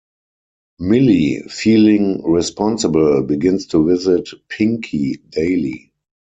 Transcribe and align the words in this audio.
Millie, 0.79 1.43
feeling 1.47 2.23
responsible, 2.27 3.21
begins 3.21 3.67
to 3.67 3.85
visit 3.85 4.29
Pinky 4.49 5.17
daily. 5.29 5.93